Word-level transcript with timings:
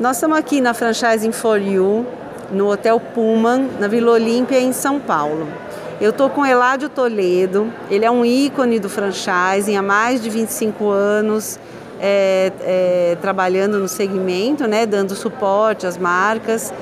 Nós 0.00 0.16
estamos 0.16 0.36
aqui 0.36 0.60
na 0.60 0.74
Franchising 0.74 1.30
for 1.30 1.60
You, 1.60 2.04
no 2.50 2.72
Hotel 2.72 2.98
Pullman, 2.98 3.70
na 3.78 3.86
Vila 3.86 4.12
Olímpia, 4.12 4.58
em 4.58 4.72
São 4.72 4.98
Paulo. 4.98 5.46
Eu 6.00 6.10
estou 6.10 6.28
com 6.28 6.44
Eládio 6.44 6.88
Toledo, 6.88 7.72
ele 7.88 8.04
é 8.04 8.10
um 8.10 8.24
ícone 8.24 8.80
do 8.80 8.88
franchising 8.88 9.76
há 9.76 9.82
mais 9.82 10.20
de 10.20 10.28
25 10.28 10.90
anos, 10.90 11.60
é, 12.00 12.50
é, 12.62 13.16
trabalhando 13.20 13.78
no 13.78 13.86
segmento, 13.86 14.66
né, 14.66 14.86
dando 14.86 15.14
suporte 15.14 15.86
às 15.86 15.96
marcas. 15.96 16.74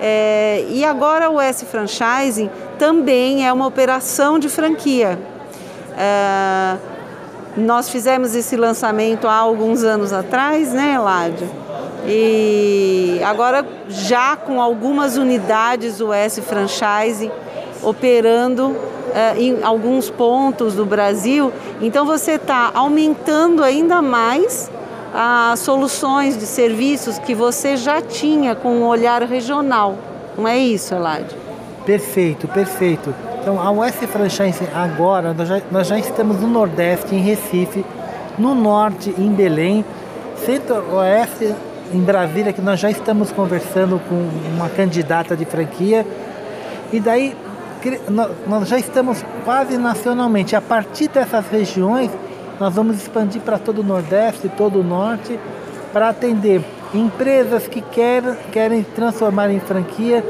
É, 0.00 0.64
e 0.68 0.84
agora 0.84 1.28
o 1.28 1.40
S 1.40 1.64
Franchising 1.64 2.48
também 2.78 3.44
é 3.44 3.52
uma 3.52 3.66
operação 3.66 4.38
de 4.38 4.48
franquia. 4.48 5.18
Nós 7.58 7.88
fizemos 7.88 8.36
esse 8.36 8.56
lançamento 8.56 9.26
há 9.26 9.34
alguns 9.34 9.82
anos 9.82 10.12
atrás, 10.12 10.72
né, 10.72 10.94
Eládio? 10.94 11.48
E 12.06 13.20
agora 13.24 13.66
já 13.88 14.36
com 14.36 14.62
algumas 14.62 15.16
unidades 15.16 15.98
do 15.98 16.12
S 16.12 16.40
Franchising 16.40 17.30
operando 17.82 18.76
é, 19.12 19.36
em 19.36 19.62
alguns 19.62 20.08
pontos 20.08 20.74
do 20.74 20.86
Brasil. 20.86 21.52
Então 21.80 22.06
você 22.06 22.32
está 22.32 22.70
aumentando 22.72 23.64
ainda 23.64 24.00
mais 24.00 24.70
as 25.12 25.58
soluções 25.58 26.38
de 26.38 26.46
serviços 26.46 27.18
que 27.18 27.34
você 27.34 27.76
já 27.76 28.00
tinha 28.00 28.54
com 28.54 28.68
um 28.68 28.86
olhar 28.86 29.22
regional. 29.22 29.98
Não 30.36 30.46
é 30.46 30.56
isso, 30.56 30.94
Eladio? 30.94 31.36
Perfeito, 31.84 32.46
perfeito. 32.46 33.14
Então, 33.48 33.62
a 33.62 33.70
US 33.70 33.94
Franchise 33.94 34.68
agora, 34.74 35.32
nós 35.32 35.48
já, 35.48 35.62
nós 35.70 35.86
já 35.86 35.98
estamos 35.98 36.38
no 36.38 36.48
Nordeste, 36.48 37.14
em 37.14 37.20
Recife, 37.20 37.82
no 38.38 38.54
Norte, 38.54 39.14
em 39.16 39.32
Belém, 39.32 39.82
Centro-Oeste, 40.44 41.54
em 41.90 41.98
Brasília, 41.98 42.52
que 42.52 42.60
nós 42.60 42.78
já 42.78 42.90
estamos 42.90 43.32
conversando 43.32 43.98
com 44.06 44.16
uma 44.54 44.68
candidata 44.68 45.34
de 45.34 45.46
franquia. 45.46 46.06
E 46.92 47.00
daí, 47.00 47.34
nós 48.46 48.68
já 48.68 48.78
estamos 48.78 49.24
quase 49.46 49.78
nacionalmente. 49.78 50.54
A 50.54 50.60
partir 50.60 51.08
dessas 51.08 51.48
regiões, 51.48 52.10
nós 52.60 52.74
vamos 52.74 52.98
expandir 52.98 53.40
para 53.40 53.58
todo 53.58 53.78
o 53.78 53.82
Nordeste, 53.82 54.50
todo 54.58 54.80
o 54.80 54.84
Norte, 54.84 55.40
para 55.90 56.10
atender 56.10 56.62
empresas 56.92 57.66
que 57.66 57.80
querem, 57.80 58.36
querem 58.52 58.82
transformar 58.82 59.50
em 59.50 59.58
franquia, 59.58 60.22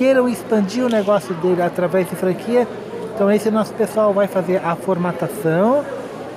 queiram 0.00 0.26
expandir 0.26 0.82
o 0.82 0.88
negócio 0.88 1.34
dele 1.34 1.60
através 1.60 2.08
de 2.08 2.16
franquia. 2.16 2.66
Então 3.14 3.30
esse 3.30 3.50
nosso 3.50 3.74
pessoal 3.74 4.14
vai 4.14 4.26
fazer 4.26 4.56
a 4.64 4.74
formatação. 4.74 5.84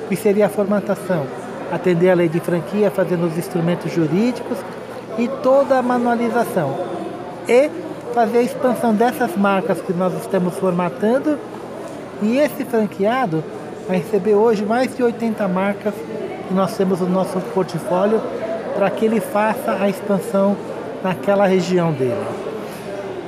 que 0.09 0.17
seria 0.17 0.47
a 0.47 0.50
formatação? 0.50 1.25
Atender 1.72 2.09
a 2.09 2.14
lei 2.14 2.28
de 2.28 2.41
franquia, 2.41 2.91
fazendo 2.91 3.25
os 3.25 3.38
instrumentos 3.38 3.89
jurídicos 3.89 4.58
e 5.17 5.30
toda 5.41 5.78
a 5.78 5.81
manualização. 5.81 6.78
E 7.47 7.69
fazer 8.14 8.39
a 8.39 8.41
expansão 8.41 8.94
dessas 8.94 9.34
marcas 9.38 9.80
que 9.80 9.94
nós 9.94 10.14
estamos 10.22 10.56
formatando. 10.56 11.39
E 12.22 12.39
esse 12.39 12.66
franqueado 12.66 13.41
vai 13.88 14.00
receber 14.00 14.36
hoje 14.36 14.66
mais 14.66 14.94
de 14.94 15.02
80 15.02 15.47
marcas 15.47 15.94
que 16.50 16.53
nós 16.53 16.75
temos 16.75 17.00
no 17.00 17.08
nosso 17.08 17.39
portfólio 17.53 18.22
para 18.75 18.89
que 18.89 19.06
ele 19.06 19.22
faça 19.22 19.78
a 19.80 19.88
expansão 19.88 20.58
naquela 21.02 21.45
região 21.45 21.94
dele. 21.94 22.43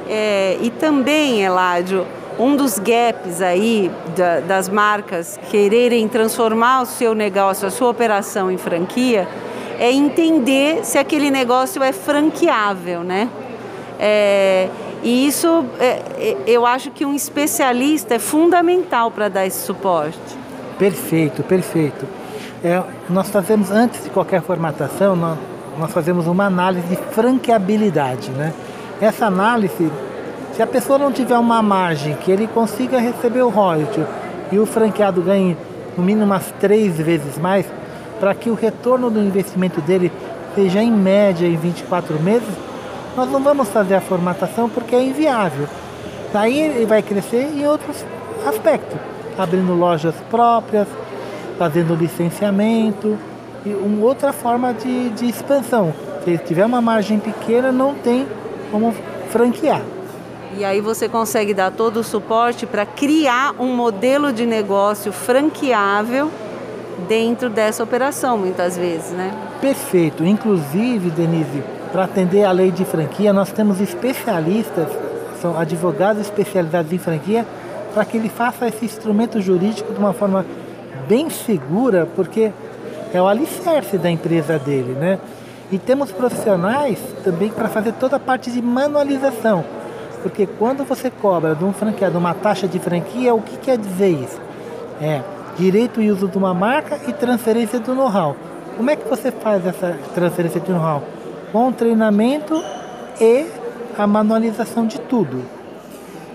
É, 0.08 0.58
e 0.62 0.70
também, 0.70 1.42
Eládio, 1.42 2.06
um 2.38 2.56
dos 2.56 2.78
gaps 2.78 3.42
aí 3.42 3.92
da, 4.16 4.40
das 4.42 4.70
marcas 4.70 5.40
quererem 5.50 6.08
transformar 6.08 6.82
o 6.82 6.86
seu 6.86 7.16
negócio, 7.16 7.68
a 7.68 7.72
sua 7.72 7.90
operação 7.90 8.52
em 8.52 8.58
franquia, 8.58 9.28
é 9.80 9.92
entender 9.92 10.86
se 10.86 10.98
aquele 10.98 11.32
negócio 11.32 11.82
é 11.84 11.92
franqueável, 11.92 13.04
né? 13.04 13.30
É, 14.00 14.70
e 15.04 15.28
isso, 15.28 15.66
é, 15.80 16.02
é 16.18 16.38
eu 16.48 16.66
acho 16.66 16.92
que 16.92 17.06
um 17.06 17.14
especialista 17.14 18.16
é 18.16 18.20
fundamental 18.20 19.12
para 19.12 19.30
dar 19.30 19.46
esse 19.46 19.66
suporte. 19.66 20.20
Perfeito, 20.78 21.44
perfeito. 21.44 22.06
É, 22.64 22.82
nós 23.10 23.30
fazemos, 23.30 23.72
antes 23.72 24.04
de 24.04 24.10
qualquer 24.10 24.42
formatação, 24.42 25.16
nós, 25.16 25.38
nós 25.78 25.92
fazemos 25.92 26.28
uma 26.28 26.46
análise 26.46 26.88
de 26.88 26.96
franqueabilidade. 26.96 28.32
Né? 28.32 28.54
Essa 29.02 29.26
análise, 29.26 29.92
se 30.54 30.62
a 30.62 30.68
pessoa 30.68 30.98
não 30.98 31.12
tiver 31.12 31.38
uma 31.38 31.62
margem 31.62 32.16
que 32.16 32.32
ele 32.32 32.48
consiga 32.48 33.00
receber 33.00 33.42
o 33.42 33.50
royalty 33.50 34.04
e 34.52 34.60
o 34.60 34.66
franqueado 34.66 35.22
ganhe 35.22 35.58
no 35.98 36.04
mínimo 36.04 36.26
umas 36.26 36.52
três 36.60 36.98
vezes 36.98 37.38
mais, 37.38 37.66
para 38.20 38.34
que 38.34 38.50
o 38.50 38.54
retorno 38.54 39.10
do 39.10 39.22
investimento 39.22 39.82
dele 39.82 40.12
seja 40.54 40.82
em 40.82 40.92
média 40.92 41.46
em 41.46 41.58
24 41.58 42.20
meses, 42.22 42.48
nós 43.16 43.30
não 43.30 43.42
vamos 43.42 43.68
fazer 43.70 43.96
a 43.96 44.02
formatação 44.02 44.70
porque 44.70 44.96
é 44.96 45.04
inviável. 45.04 45.68
Daí 46.32 46.60
ele 46.60 46.86
vai 46.86 47.02
crescer 47.02 47.50
em 47.54 47.66
outros 47.66 48.06
aspectos 48.46 48.98
abrindo 49.38 49.74
lojas 49.74 50.16
próprias, 50.30 50.88
fazendo 51.58 51.96
licenciamento 51.96 53.18
e 53.66 53.74
uma 53.74 54.06
outra 54.06 54.32
forma 54.32 54.74
de, 54.74 55.10
de 55.10 55.28
expansão. 55.28 55.94
Se 56.24 56.32
ele 56.32 56.40
tiver 56.40 56.66
uma 56.66 56.82
margem 56.82 57.20
pequena, 57.20 57.72
não 57.72 57.94
tem 57.96 58.28
como 58.72 58.94
franquear. 59.30 59.82
E 60.58 60.64
aí 60.64 60.80
você 60.80 61.10
consegue 61.10 61.54
dar 61.54 61.72
todo 61.72 61.98
o 61.98 62.04
suporte 62.04 62.66
para 62.66 62.86
criar 62.86 63.56
um 63.60 63.76
modelo 63.76 64.32
de 64.32 64.46
negócio 64.46 65.12
franqueável 65.12 66.32
dentro 67.08 67.50
dessa 67.50 67.84
operação, 67.84 68.38
muitas 68.38 68.78
vezes, 68.78 69.12
né? 69.12 69.34
Perfeito. 69.60 70.24
Inclusive, 70.24 71.10
Denise, 71.10 71.62
para 71.92 72.06
atender 72.06 72.46
a 72.46 72.52
lei 72.52 72.72
de 72.72 72.86
franquia, 72.86 73.34
nós 73.34 73.52
temos 73.52 73.82
especialistas, 73.82 74.88
são 75.42 75.58
advogados 75.60 76.22
especializados 76.22 76.92
em 76.94 76.98
franquia, 76.98 77.46
para 77.94 78.06
que 78.06 78.18
ele 78.18 78.30
faça 78.30 78.68
esse 78.68 78.86
instrumento 78.86 79.42
jurídico 79.42 79.94
de 79.94 80.00
uma 80.00 80.14
forma 80.14 80.46
bem 81.08 81.30
segura, 81.30 82.08
porque 82.16 82.52
é 83.14 83.22
o 83.22 83.28
alicerce 83.28 83.98
da 83.98 84.10
empresa 84.10 84.58
dele, 84.58 84.94
né? 84.94 85.20
E 85.72 85.80
temos 85.80 86.12
profissionais 86.12 87.00
também 87.24 87.50
para 87.50 87.68
fazer 87.68 87.94
toda 87.94 88.18
a 88.18 88.20
parte 88.20 88.52
de 88.52 88.62
manualização, 88.62 89.66
porque 90.22 90.46
quando 90.46 90.84
você 90.84 91.10
cobra 91.10 91.56
de 91.56 91.64
um 91.64 91.74
franqueado 91.74 92.18
uma 92.18 92.34
taxa 92.34 92.68
de 92.68 92.80
franquia, 92.80 93.34
o 93.34 93.42
que 93.42 93.58
quer 93.58 93.78
dizer 93.78 94.10
isso? 94.10 94.40
É 95.02 95.22
direito 95.58 96.02
e 96.02 96.12
uso 96.12 96.28
de 96.28 96.38
uma 96.38 96.54
marca 96.54 97.00
e 97.08 97.14
transferência 97.14 97.80
do 97.80 97.96
know-how. 97.96 98.36
Como 98.78 98.90
é 98.90 98.96
que 98.96 99.08
você 99.08 99.32
faz 99.32 99.66
essa 99.66 99.98
transferência 100.14 100.60
de 100.60 100.72
know-how? 100.72 101.02
Com 101.52 101.72
treinamento 101.72 102.62
e 103.20 103.46
a 103.98 104.06
manualização 104.06 104.86
de 104.86 105.00
tudo. 105.00 105.42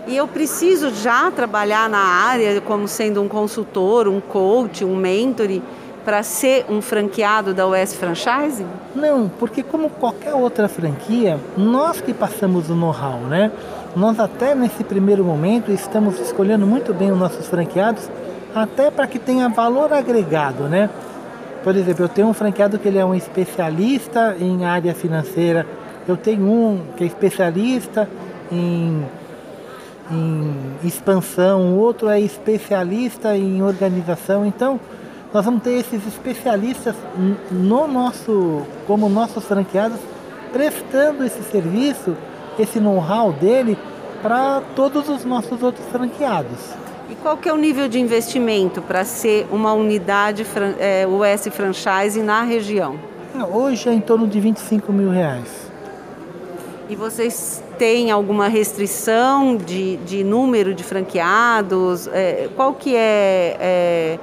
E 0.06 0.16
eu 0.16 0.26
preciso 0.26 0.90
já 0.90 1.30
trabalhar 1.30 1.88
na 1.88 1.98
área 1.98 2.60
como 2.60 2.88
sendo 2.88 3.22
um 3.22 3.28
consultor, 3.28 4.08
um 4.08 4.20
coach, 4.20 4.84
um 4.84 4.96
mentor 4.96 5.48
para 6.04 6.22
ser 6.22 6.66
um 6.68 6.80
franqueado 6.80 7.52
da 7.54 7.66
US 7.66 7.94
Franchising? 7.94 8.66
Não, 8.94 9.28
porque 9.28 9.62
como 9.62 9.90
qualquer 9.90 10.34
outra 10.34 10.68
franquia, 10.68 11.38
nós 11.56 12.00
que 12.00 12.12
passamos 12.12 12.70
o 12.70 12.74
know-how, 12.74 13.20
né? 13.28 13.50
Nós 13.94 14.18
até 14.18 14.54
nesse 14.54 14.84
primeiro 14.84 15.24
momento 15.24 15.70
estamos 15.72 16.18
escolhendo 16.20 16.66
muito 16.66 16.94
bem 16.94 17.10
os 17.10 17.18
nossos 17.18 17.46
franqueados, 17.48 18.08
até 18.54 18.90
para 18.90 19.06
que 19.06 19.18
tenha 19.18 19.48
valor 19.48 19.92
agregado, 19.92 20.64
né? 20.64 20.88
Por 21.62 21.76
exemplo, 21.76 22.04
eu 22.04 22.08
tenho 22.08 22.28
um 22.28 22.34
franqueado 22.34 22.78
que 22.78 22.88
ele 22.88 22.98
é 22.98 23.04
um 23.04 23.14
especialista 23.14 24.36
em 24.40 24.64
área 24.64 24.94
financeira, 24.94 25.66
eu 26.08 26.16
tenho 26.16 26.42
um 26.42 26.80
que 26.96 27.04
é 27.04 27.06
especialista 27.06 28.08
em 28.50 29.04
em 30.10 30.52
expansão, 30.82 31.72
o 31.72 31.78
outro 31.78 32.08
é 32.08 32.20
especialista 32.20 33.36
em 33.36 33.62
organização. 33.62 34.44
Então, 34.44 34.80
nós 35.32 35.44
vamos 35.44 35.62
ter 35.62 35.78
esses 35.78 36.04
especialistas 36.06 36.94
no 37.50 37.86
nosso, 37.86 38.62
como 38.86 39.08
nossos 39.08 39.44
franqueados, 39.44 39.98
prestando 40.52 41.24
esse 41.24 41.42
serviço, 41.44 42.16
esse 42.58 42.80
know-how 42.80 43.32
dele 43.32 43.78
para 44.22 44.60
todos 44.74 45.08
os 45.08 45.24
nossos 45.24 45.62
outros 45.62 45.86
franqueados. 45.86 46.58
E 47.08 47.14
qual 47.14 47.36
que 47.36 47.48
é 47.48 47.52
o 47.52 47.56
nível 47.56 47.88
de 47.88 48.00
investimento 48.00 48.82
para 48.82 49.04
ser 49.04 49.46
uma 49.50 49.72
unidade 49.72 50.44
é, 50.78 51.06
US 51.06 51.48
Franchise 51.52 52.20
na 52.22 52.42
região? 52.42 52.98
Hoje 53.52 53.88
é 53.88 53.92
em 53.92 54.00
torno 54.00 54.26
de 54.26 54.40
25 54.40 54.92
mil 54.92 55.10
reais. 55.10 55.70
E 56.88 56.96
vocês 56.96 57.62
têm 57.78 58.10
alguma 58.10 58.48
restrição 58.48 59.56
de, 59.56 59.96
de 59.98 60.24
número 60.24 60.74
de 60.74 60.82
franqueados? 60.82 62.08
É, 62.08 62.48
qual 62.56 62.74
que 62.74 62.96
é, 62.96 63.56
é 63.60 64.18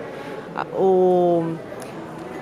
o, 0.74 1.54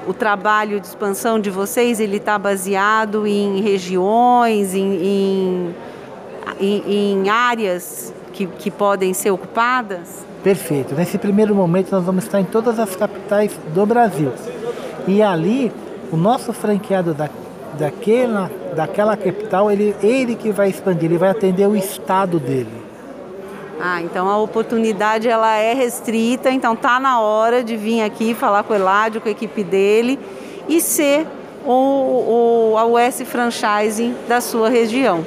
o 0.07 0.13
trabalho 0.13 0.79
de 0.79 0.87
expansão 0.87 1.39
de 1.39 1.49
vocês? 1.49 1.99
Ele 1.99 2.17
está 2.17 2.37
baseado 2.37 3.25
em 3.25 3.61
regiões, 3.61 4.73
em, 4.73 5.73
em, 6.59 6.83
em, 6.87 7.29
áreas 7.29 8.13
que, 8.33 8.45
que 8.47 8.71
podem 8.71 9.13
ser 9.13 9.31
ocupadas? 9.31 10.25
Perfeito. 10.43 10.93
Nesse 10.95 11.17
primeiro 11.17 11.55
momento 11.55 11.91
nós 11.91 12.03
vamos 12.03 12.25
estar 12.25 12.39
em 12.39 12.45
todas 12.45 12.79
as 12.79 12.95
capitais 12.95 13.51
do 13.73 13.85
Brasil. 13.85 14.31
E 15.07 15.21
ali, 15.21 15.71
o 16.11 16.17
nosso 16.17 16.53
franqueado 16.53 17.13
da 17.13 17.29
daquela, 17.75 18.49
daquela 18.75 19.17
capital, 19.17 19.71
ele, 19.71 19.95
ele 20.01 20.35
que 20.35 20.51
vai 20.51 20.69
expandir, 20.69 21.05
ele 21.05 21.17
vai 21.17 21.29
atender 21.29 21.67
o 21.67 21.75
estado 21.75 22.39
dele. 22.39 22.84
Ah, 23.79 24.01
então 24.01 24.29
a 24.29 24.37
oportunidade 24.37 25.27
ela 25.27 25.57
é 25.57 25.73
restrita, 25.73 26.49
então 26.49 26.75
tá 26.75 26.99
na 26.99 27.19
hora 27.19 27.63
de 27.63 27.75
vir 27.75 28.01
aqui 28.01 28.33
falar 28.33 28.63
com 28.63 28.73
o 28.73 28.75
Eládio, 28.75 29.19
com 29.19 29.27
a 29.27 29.31
equipe 29.31 29.63
dele 29.63 30.19
e 30.67 30.79
ser 30.81 31.27
o, 31.65 32.73
o, 32.73 32.77
a 32.77 32.85
US 32.85 33.21
Franchising 33.25 34.15
da 34.27 34.39
sua 34.39 34.69
região. 34.69 35.25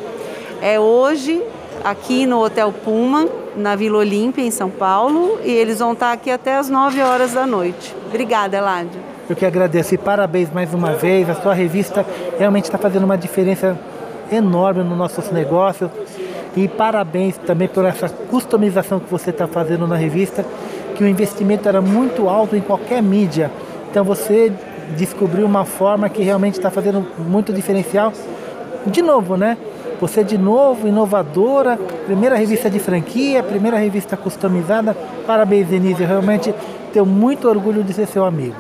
É 0.63 0.81
hoje 0.81 1.43
aqui 1.85 2.27
no 2.27 2.43
Hotel 2.43 2.73
Puma, 2.73 3.29
na 3.57 3.77
Vila 3.77 3.99
Olímpia, 3.99 4.43
em 4.43 4.51
São 4.51 4.71
Paulo, 4.71 5.39
e 5.45 5.51
eles 5.51 5.79
vão 5.79 5.93
estar 5.93 6.13
aqui 6.13 6.31
até 6.31 6.57
as 6.57 6.69
9 6.69 7.01
horas 7.03 7.33
da 7.35 7.47
noite. 7.47 7.95
Obrigada, 8.07 8.57
Eládio. 8.57 9.01
Eu 9.29 9.37
que 9.37 9.45
agradeço 9.45 9.95
e 9.95 9.99
parabéns 9.99 10.51
mais 10.51 10.73
uma 10.73 10.95
vez. 10.95 11.29
A 11.29 11.35
sua 11.35 11.53
revista 11.53 12.05
realmente 12.39 12.65
está 12.65 12.79
fazendo 12.79 13.05
uma 13.05 13.19
diferença 13.19 13.79
enorme 14.33 14.83
no 14.83 14.97
nossos 14.97 15.31
negócios. 15.31 15.91
E 16.59 16.67
parabéns 16.67 17.37
também 17.37 17.69
por 17.69 17.85
essa 17.85 18.09
customização 18.09 18.99
que 18.99 19.09
você 19.09 19.31
está 19.31 19.47
fazendo 19.47 19.87
na 19.87 19.95
revista, 19.95 20.45
que 20.97 21.05
o 21.05 21.07
investimento 21.07 21.69
era 21.69 21.81
muito 21.81 22.29
alto 22.29 22.57
em 22.57 22.61
qualquer 22.61 23.01
mídia. 23.01 23.49
Então 23.89 24.03
você 24.03 24.53
descobriu 24.97 25.47
uma 25.47 25.65
forma 25.65 26.09
que 26.09 26.21
realmente 26.21 26.55
está 26.55 26.69
fazendo 26.69 27.07
muito 27.17 27.53
diferencial. 27.53 28.13
De 28.85 29.01
novo, 29.01 29.37
né? 29.37 29.57
Você 30.01 30.25
de 30.25 30.37
novo, 30.37 30.89
inovadora, 30.89 31.79
primeira 32.07 32.35
revista 32.35 32.69
de 32.69 32.81
franquia, 32.81 33.41
primeira 33.41 33.77
revista 33.77 34.17
customizada. 34.17 34.97
Parabéns, 35.25 35.69
Denise. 35.69 36.03
Eu 36.03 36.09
realmente 36.09 36.53
tenho 36.93 37.07
muito 37.07 37.49
orgulho 37.49 37.85
de 37.85 37.93
ser 37.93 38.09
seu 38.09 38.25
amigo. 38.25 38.57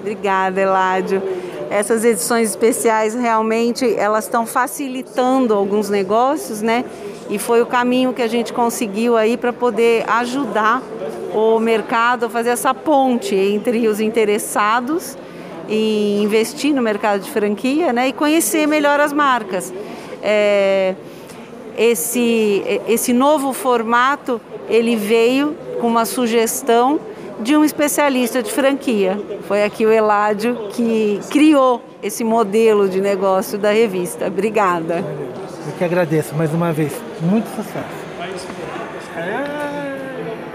Obrigada, 0.00 0.60
Eládio. 0.60 1.22
Essas 1.70 2.04
edições 2.04 2.50
especiais 2.50 3.14
realmente 3.14 3.94
elas 3.96 4.24
estão 4.24 4.44
facilitando 4.44 5.54
alguns 5.54 5.88
negócios, 5.88 6.60
né? 6.60 6.84
E 7.28 7.38
foi 7.38 7.60
o 7.60 7.66
caminho 7.66 8.12
que 8.12 8.22
a 8.22 8.28
gente 8.28 8.52
conseguiu 8.52 9.16
aí 9.16 9.36
para 9.36 9.52
poder 9.52 10.08
ajudar 10.08 10.82
o 11.34 11.58
mercado 11.58 12.26
a 12.26 12.30
fazer 12.30 12.50
essa 12.50 12.72
ponte 12.72 13.34
entre 13.34 13.88
os 13.88 14.00
interessados 14.00 15.16
em 15.68 16.22
investir 16.22 16.72
no 16.72 16.80
mercado 16.80 17.22
de 17.22 17.30
franquia 17.30 17.92
né, 17.92 18.08
e 18.08 18.12
conhecer 18.12 18.66
melhor 18.66 19.00
as 19.00 19.12
marcas. 19.12 19.72
É, 20.22 20.94
esse, 21.76 22.62
esse 22.88 23.12
novo 23.12 23.52
formato 23.52 24.40
ele 24.68 24.96
veio 24.96 25.56
com 25.80 25.86
uma 25.86 26.04
sugestão 26.04 26.98
de 27.40 27.54
um 27.54 27.64
especialista 27.64 28.42
de 28.42 28.50
franquia. 28.50 29.20
Foi 29.46 29.62
aqui 29.62 29.84
o 29.84 29.92
Eládio 29.92 30.68
que 30.70 31.20
criou 31.30 31.82
esse 32.02 32.24
modelo 32.24 32.88
de 32.88 33.00
negócio 33.00 33.58
da 33.58 33.72
revista. 33.72 34.26
Obrigada. 34.26 35.04
Eu 35.66 35.72
que 35.76 35.84
agradeço 35.84 36.34
mais 36.34 36.52
uma 36.54 36.72
vez. 36.72 37.05
Muito 37.20 37.48
sucesso. 37.48 38.06